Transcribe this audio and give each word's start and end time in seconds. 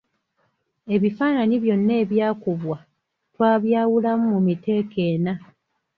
Ebifaananyi 0.95 1.55
byonna 1.63 1.93
ebyakubwa 2.03 2.77
twabyawulamu 3.33 4.25
mu 4.33 4.39
miteeko 4.47 4.95
ena. 5.11 5.33